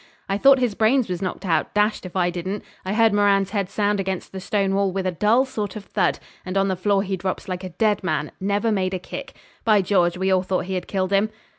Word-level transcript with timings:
I 0.27 0.39
thought 0.39 0.57
his 0.57 0.73
brains 0.73 1.07
was 1.09 1.21
knocked 1.21 1.45
out, 1.45 1.75
dashed 1.75 2.07
if 2.07 2.15
I 2.15 2.31
didn't. 2.31 2.63
I 2.83 2.93
heard 2.93 3.13
Moran's 3.13 3.51
head 3.51 3.69
sound 3.69 3.99
against 3.99 4.31
the 4.31 4.39
stone 4.39 4.73
wall 4.73 4.91
with 4.91 5.05
a 5.05 5.11
dull 5.11 5.45
sort 5.45 5.75
of 5.75 5.85
thud; 5.85 6.17
and 6.43 6.57
on 6.57 6.69
the 6.69 6.75
floor 6.75 7.03
he 7.03 7.15
drops 7.15 7.47
like 7.47 7.63
a 7.63 7.69
dead 7.69 8.03
man 8.03 8.31
never 8.39 8.71
made 8.71 8.95
a 8.95 8.99
kick. 8.99 9.35
By 9.63 9.83
George! 9.83 10.17
we 10.17 10.31
all 10.31 10.41
thought 10.41 10.65
he 10.65 10.73
had 10.73 10.87
killed 10.87 11.13
him. 11.13 11.29